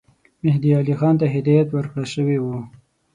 مهدي 0.43 0.69
علي 0.79 0.93
خان 0.99 1.15
ته 1.19 1.25
هدایت 1.35 1.67
ورکړه 1.71 2.03
شوی 2.13 2.37
وو. 2.41 2.57